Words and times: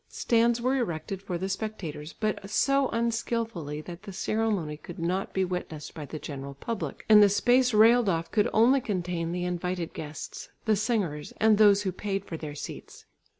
Stands 0.09 0.59
were 0.59 0.75
erected 0.77 1.21
for 1.21 1.37
the 1.37 1.47
spectators, 1.47 2.11
but 2.11 2.49
so 2.49 2.87
unskilfully 2.87 3.81
that 3.81 4.01
the 4.01 4.11
ceremony 4.11 4.75
could 4.75 4.97
not 4.97 5.31
be 5.31 5.45
witnessed 5.45 5.93
by 5.93 6.07
the 6.07 6.17
general 6.17 6.55
public, 6.55 7.05
and 7.07 7.21
the 7.21 7.29
space 7.29 7.71
railed 7.71 8.09
off 8.09 8.31
could 8.31 8.49
only 8.51 8.81
contain 8.81 9.31
the 9.31 9.45
invited 9.45 9.93
guests, 9.93 10.49
the 10.65 10.75
singers 10.75 11.33
and 11.37 11.59
those 11.59 11.83
who 11.83 11.91
paid 11.91 12.25
for 12.25 12.35
their 12.35 12.55
seats. 12.55 13.05